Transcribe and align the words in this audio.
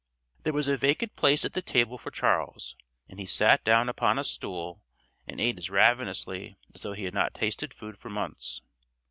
There 0.41 0.53
was 0.53 0.67
a 0.67 0.77
vacant 0.77 1.15
place 1.15 1.45
at 1.45 1.53
the 1.53 1.61
table 1.61 1.99
for 1.99 2.09
Charles, 2.09 2.75
and 3.07 3.19
he 3.19 3.27
sat 3.27 3.63
down 3.63 3.87
upon 3.87 4.17
a 4.17 4.23
stool 4.23 4.81
and 5.27 5.39
ate 5.39 5.59
as 5.59 5.69
ravenously 5.69 6.57
as 6.73 6.81
though 6.81 6.93
he 6.93 7.03
had 7.03 7.13
not 7.13 7.35
tasted 7.35 7.71
food 7.71 7.99
for 7.99 8.09
months. 8.09 8.63